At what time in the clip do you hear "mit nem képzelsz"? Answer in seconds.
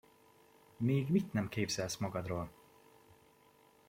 1.09-1.97